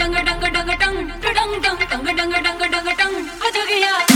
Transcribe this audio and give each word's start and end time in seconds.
डंग 0.00 0.14
डंग 0.14 0.44
डंग 0.54 0.70
डंग 0.82 1.00
डंग 1.22 1.34
डंग 1.36 1.54
डंग 1.64 1.82
डंग 1.90 2.08
डंग 2.18 2.32
डंग 2.44 2.62
डंग 2.72 2.88
डंग 3.00 3.16
हो 3.40 3.64
गया 3.70 4.11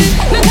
me. 0.00 0.49